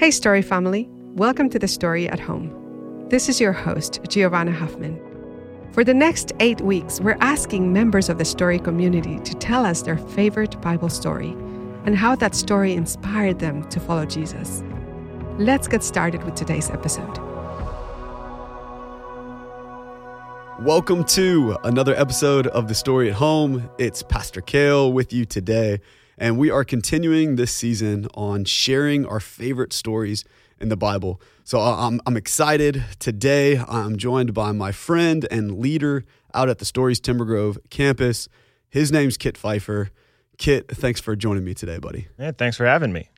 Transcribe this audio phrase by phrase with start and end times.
[0.00, 0.88] Hey, story family.
[1.14, 3.06] Welcome to the story at home.
[3.10, 4.98] This is your host, Giovanna Huffman.
[5.72, 9.82] For the next eight weeks, we're asking members of the story community to tell us
[9.82, 11.32] their favorite Bible story
[11.84, 14.64] and how that story inspired them to follow Jesus.
[15.36, 17.18] Let's get started with today's episode.
[20.60, 23.68] Welcome to another episode of The Story at Home.
[23.76, 25.82] It's Pastor Kale with you today.
[26.20, 30.22] And we are continuing this season on sharing our favorite stories
[30.60, 31.18] in the Bible.
[31.44, 32.84] So I'm, I'm excited.
[32.98, 38.28] Today, I'm joined by my friend and leader out at the Stories Timber Grove campus.
[38.68, 39.88] His name's Kit Pfeiffer.
[40.36, 42.08] Kit, thanks for joining me today, buddy.
[42.18, 43.08] Yeah, thanks for having me.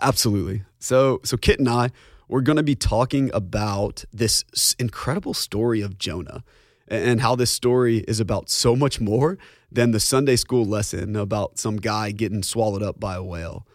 [0.00, 0.62] Absolutely.
[0.78, 1.90] So, so Kit and I,
[2.28, 4.44] we're going to be talking about this
[4.78, 6.44] incredible story of Jonah
[6.90, 9.38] and how this story is about so much more
[9.70, 13.66] than the Sunday school lesson about some guy getting swallowed up by a whale.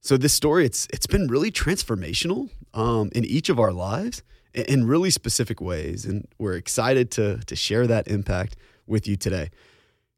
[0.00, 4.86] So this story, it's it's been really transformational um, in each of our lives in
[4.86, 9.50] really specific ways, and we're excited to to share that impact with you today.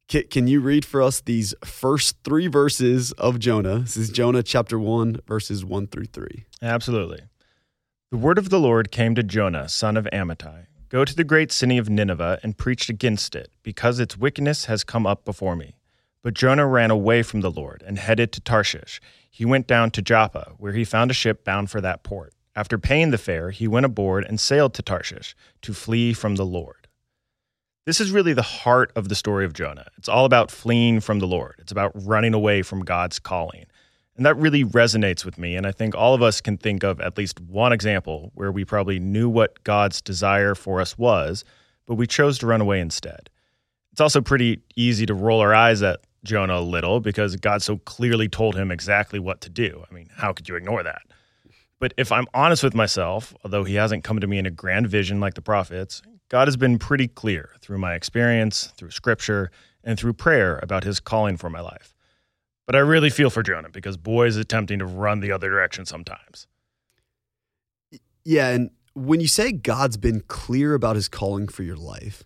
[0.09, 3.81] Kit, can you read for us these first three verses of Jonah?
[3.81, 6.47] This is Jonah chapter one, verses one through three.
[6.63, 7.23] Absolutely.
[8.13, 11.51] The word of the Lord came to Jonah, son of Amittai Go to the great
[11.51, 15.75] city of Nineveh and preach against it, because its wickedness has come up before me.
[16.23, 19.01] But Jonah ran away from the Lord and headed to Tarshish.
[19.29, 22.35] He went down to Joppa, where he found a ship bound for that port.
[22.55, 26.47] After paying the fare, he went aboard and sailed to Tarshish to flee from the
[26.47, 26.87] Lord.
[27.85, 29.89] This is really the heart of the story of Jonah.
[29.99, 33.67] It's all about fleeing from the Lord, it's about running away from God's calling.
[34.17, 35.57] And that really resonates with me.
[35.57, 38.65] And I think all of us can think of at least one example where we
[38.65, 41.45] probably knew what God's desire for us was,
[41.87, 43.29] but we chose to run away instead.
[43.93, 47.77] It's also pretty easy to roll our eyes at Jonah a little because God so
[47.79, 49.85] clearly told him exactly what to do.
[49.89, 51.03] I mean, how could you ignore that?
[51.79, 54.89] But if I'm honest with myself, although he hasn't come to me in a grand
[54.89, 59.51] vision like the prophets, God has been pretty clear through my experience, through scripture,
[59.85, 61.96] and through prayer about his calling for my life.
[62.67, 65.87] But I really feel for Jonah because boy is attempting to run the other direction
[65.87, 66.47] sometimes.
[68.25, 72.25] Yeah, and when you say God's been clear about his calling for your life,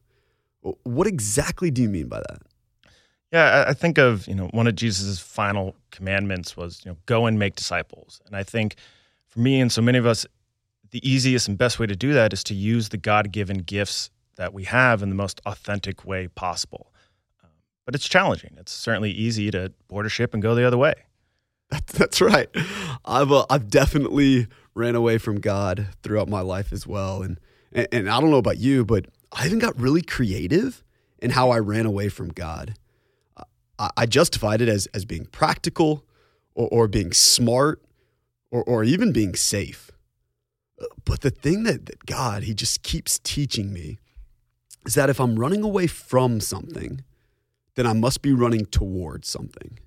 [0.82, 2.42] what exactly do you mean by that?
[3.32, 7.26] Yeah, I think of, you know, one of Jesus' final commandments was, you know, go
[7.26, 8.20] and make disciples.
[8.26, 8.74] And I think
[9.28, 10.26] for me and so many of us,
[10.90, 14.10] the easiest and best way to do that is to use the God given gifts
[14.36, 16.89] that we have in the most authentic way possible
[17.90, 18.54] but it's challenging.
[18.56, 20.94] It's certainly easy to board a ship and go the other way.
[21.94, 22.48] That's right.
[23.04, 24.46] I've uh, I've definitely
[24.76, 27.40] ran away from God throughout my life as well, and,
[27.72, 30.84] and and I don't know about you, but I even got really creative
[31.18, 32.76] in how I ran away from God.
[33.76, 36.04] I, I justified it as as being practical,
[36.54, 37.82] or, or being smart,
[38.52, 39.90] or or even being safe.
[41.04, 43.98] But the thing that, that God He just keeps teaching me
[44.86, 47.02] is that if I'm running away from something,
[47.80, 49.78] then I must be running towards something.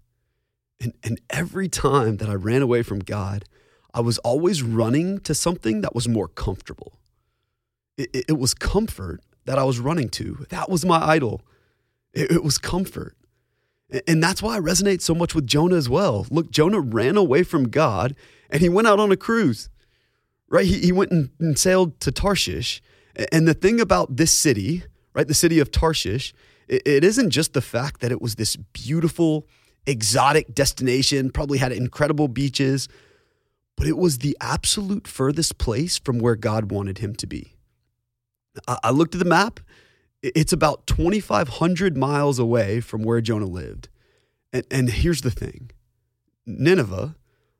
[0.81, 3.45] And, and every time that I ran away from God,
[3.93, 6.93] I was always running to something that was more comfortable.
[7.95, 10.47] It, it, it was comfort that I was running to.
[10.49, 11.43] That was my idol.
[12.13, 13.15] It, it was comfort.
[13.91, 16.25] And, and that's why I resonate so much with Jonah as well.
[16.31, 18.15] Look, Jonah ran away from God
[18.49, 19.69] and he went out on a cruise,
[20.47, 20.65] right?
[20.65, 22.81] He, he went and, and sailed to Tarshish.
[23.31, 24.81] And the thing about this city,
[25.13, 26.33] right, the city of Tarshish,
[26.67, 29.47] it isn't just the fact that it was this beautiful,
[29.85, 32.87] exotic destination, probably had incredible beaches,
[33.75, 37.55] but it was the absolute furthest place from where God wanted him to be.
[38.67, 39.59] I looked at the map.
[40.21, 43.89] It's about 2,500 miles away from where Jonah lived.
[44.53, 45.71] And, and here's the thing
[46.45, 47.15] Nineveh,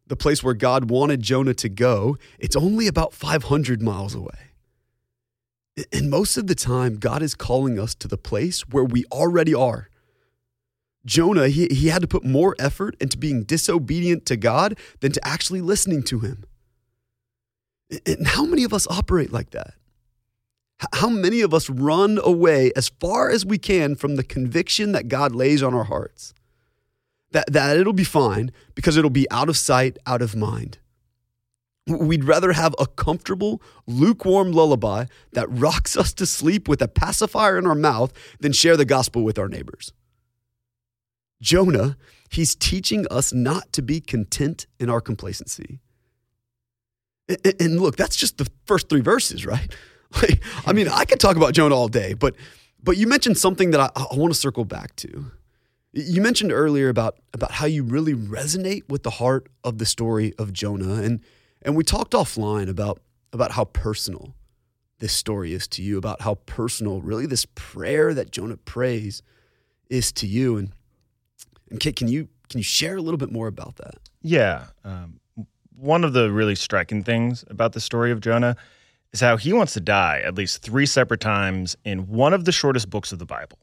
[0.08, 4.53] the place where God wanted Jonah to go, it's only about 500 miles away.
[5.92, 9.56] And most of the time, God is calling us to the place where we already
[9.56, 9.90] are.
[11.06, 15.28] Jonah, he, he had to put more effort into being disobedient to God than to
[15.28, 16.46] actually listening to him.
[18.06, 19.74] And how many of us operate like that?
[20.94, 25.08] How many of us run away as far as we can from the conviction that
[25.08, 26.34] God lays on our hearts?
[27.32, 30.78] That, that it'll be fine because it'll be out of sight, out of mind.
[31.86, 37.58] We'd rather have a comfortable, lukewarm lullaby that rocks us to sleep with a pacifier
[37.58, 39.92] in our mouth than share the gospel with our neighbors.
[41.42, 41.98] Jonah,
[42.30, 45.82] he's teaching us not to be content in our complacency.
[47.60, 49.74] And look, that's just the first three verses, right?
[50.22, 52.36] Like, I mean, I could talk about Jonah all day, but
[52.84, 55.32] but you mentioned something that I, I want to circle back to.
[55.92, 60.32] You mentioned earlier about about how you really resonate with the heart of the story
[60.38, 61.22] of Jonah, and
[61.64, 63.02] And we talked offline about,
[63.32, 64.36] about how personal
[65.00, 69.24] this story is to you, about how personal really this prayer that Jonah prays
[69.90, 70.58] is to you.
[70.58, 70.72] And,
[71.70, 73.96] and Kit, can you, can you share a little bit more about that?
[74.22, 74.68] Yeah.
[74.84, 75.20] Um,
[75.76, 78.56] one of the really striking things about the story of Jonah
[79.12, 82.52] is how he wants to die at least three separate times in one of the
[82.52, 83.58] shortest books of the Bible.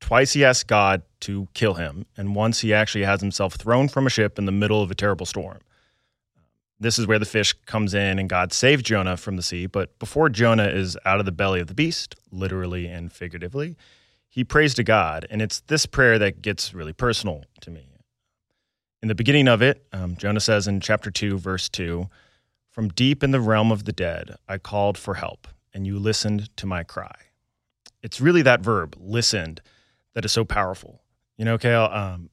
[0.00, 4.04] Twice he asks God to kill him, and once he actually has himself thrown from
[4.04, 5.60] a ship in the middle of a terrible storm.
[6.82, 9.66] This is where the fish comes in and God saved Jonah from the sea.
[9.66, 13.76] But before Jonah is out of the belly of the beast, literally and figuratively,
[14.28, 15.24] he prays to God.
[15.30, 17.92] And it's this prayer that gets really personal to me.
[19.00, 22.08] In the beginning of it, um, Jonah says in chapter 2, verse 2
[22.70, 26.56] From deep in the realm of the dead, I called for help, and you listened
[26.56, 27.14] to my cry.
[28.02, 29.60] It's really that verb, listened,
[30.14, 31.02] that is so powerful.
[31.36, 32.30] You know, Kale, um,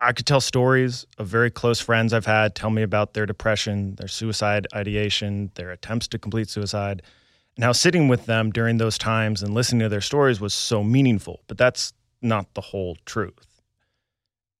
[0.00, 3.96] I could tell stories of very close friends I've had tell me about their depression,
[3.96, 7.02] their suicide ideation, their attempts to complete suicide,
[7.56, 10.84] and how sitting with them during those times and listening to their stories was so
[10.84, 11.40] meaningful.
[11.48, 11.92] But that's
[12.22, 13.60] not the whole truth.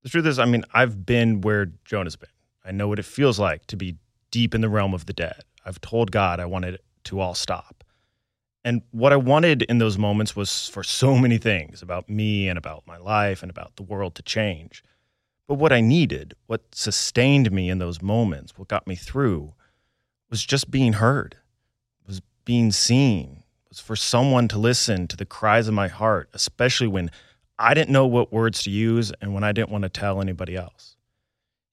[0.02, 2.28] The truth is, I mean, I've been where Jonah's been.
[2.64, 3.96] I know what it feels like to be
[4.32, 5.42] deep in the realm of the dead.
[5.64, 7.84] I've told God I wanted to all stop.
[8.64, 12.58] And what I wanted in those moments was for so many things about me and
[12.58, 14.82] about my life and about the world to change.
[15.48, 19.54] But what I needed, what sustained me in those moments, what got me through,
[20.30, 21.38] was just being heard,
[22.06, 26.86] was being seen, was for someone to listen to the cries of my heart, especially
[26.86, 27.10] when
[27.58, 30.54] I didn't know what words to use and when I didn't want to tell anybody
[30.54, 30.96] else.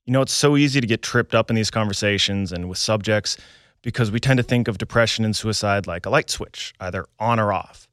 [0.05, 3.37] You know, it's so easy to get tripped up in these conversations and with subjects
[3.81, 7.41] because we tend to think of depression and suicide like a light switch, either on
[7.41, 7.89] or off.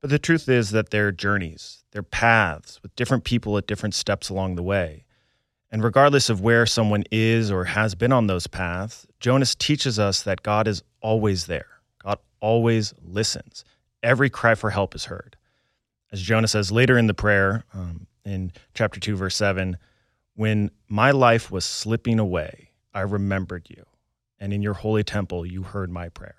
[0.00, 4.28] But the truth is that they're journeys, they're paths with different people at different steps
[4.28, 5.04] along the way.
[5.72, 10.22] And regardless of where someone is or has been on those paths, Jonas teaches us
[10.22, 11.66] that God is always there.
[12.04, 13.64] God always listens.
[14.02, 15.36] Every cry for help is heard
[16.12, 19.78] as Jonah says later in the prayer um, in chapter 2, verse 7,
[20.34, 23.84] when my life was slipping away, I remembered you,
[24.38, 26.36] and in your holy temple, you heard my prayer.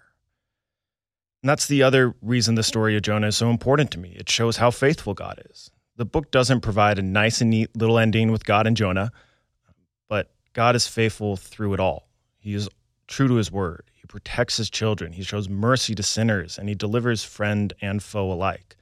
[1.41, 4.15] And that's the other reason the story of Jonah is so important to me.
[4.15, 5.71] It shows how faithful God is.
[5.95, 9.11] The book doesn't provide a nice and neat little ending with God and Jonah,
[10.09, 12.07] but God is faithful through it all.
[12.39, 12.67] He is
[13.07, 13.83] true to his word.
[13.93, 15.13] He protects his children.
[15.13, 18.75] He shows mercy to sinners, and he delivers friend and foe alike.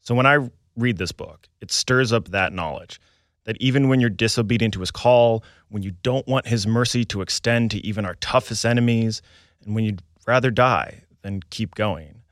[0.00, 3.00] So when I read this book, it stirs up that knowledge
[3.44, 7.20] that even when you're disobedient to his call, when you don't want his mercy to
[7.20, 9.22] extend to even our toughest enemies,
[9.64, 12.22] and when you'd rather die than keep going,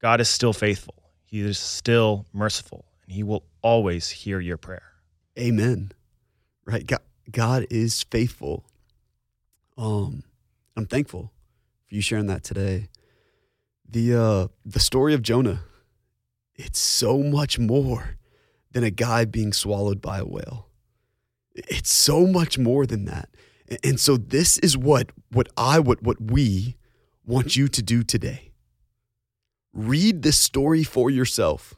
[0.00, 0.94] God is still faithful.
[1.24, 4.94] He is still merciful, and he will always hear your prayer.
[5.38, 5.92] Amen.
[6.64, 6.86] Right?
[6.86, 7.00] God,
[7.30, 8.64] God is faithful.
[9.76, 10.22] Um,
[10.76, 11.32] I'm thankful
[11.86, 12.88] for you sharing that today.
[13.88, 15.60] The uh, the story of Jonah
[16.58, 18.16] it's so much more
[18.72, 20.66] than a guy being swallowed by a whale.
[21.54, 23.28] It's so much more than that.
[23.84, 26.76] And so this is what what I what what we
[27.24, 28.52] want you to do today.
[29.72, 31.74] Read this story for yourself.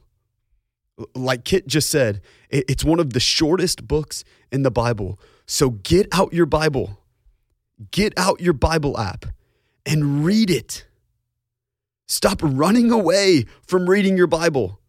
[1.15, 2.21] Like Kit just said,
[2.51, 5.19] it's one of the shortest books in the Bible.
[5.47, 6.99] So get out your Bible.
[7.91, 9.27] Get out your Bible app
[9.87, 10.87] and read it.
[12.07, 14.81] Stop running away from reading your Bible.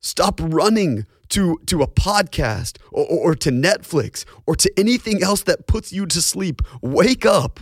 [0.00, 5.66] Stop running to, to a podcast or, or, to Netflix or to anything else that
[5.66, 6.62] puts you to sleep.
[6.80, 7.60] Wake up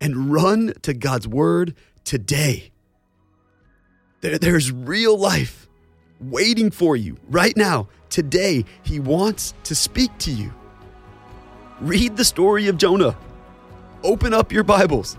[0.00, 2.72] and run to God's word today.
[4.20, 5.65] There, there's real life
[6.20, 7.88] waiting for you right now.
[8.10, 10.52] Today, He wants to speak to you.
[11.80, 13.16] Read the story of Jonah.
[14.02, 15.16] Open up your Bibles.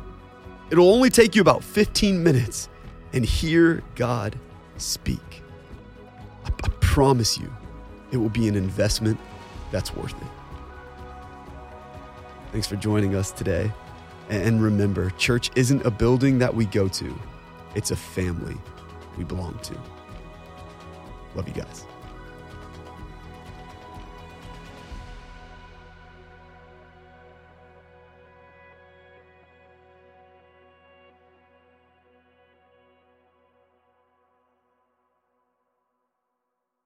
[0.70, 2.70] It'll only take you about 15 minutes
[3.14, 4.38] and hear God
[4.78, 5.44] speak.
[6.46, 7.54] I, I promise you,
[8.12, 9.20] it will be an investment
[9.72, 10.28] that's worth it.
[12.52, 13.72] Thanks for joining us today.
[14.30, 17.16] And remember, church isn't a building that we go to,
[17.76, 18.58] it's a family
[19.18, 19.76] we belong to.
[21.38, 21.97] Love you guys.